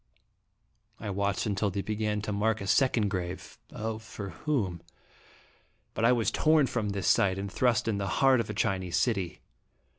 [0.99, 4.81] I watched until they began to mark a second grave oh, for whom?
[5.93, 8.53] But I was torn from this sight, and thrust in the heart of a ^Dramatic
[8.53, 8.71] in Hip testing.
[8.77, 9.41] 105 Chinese city.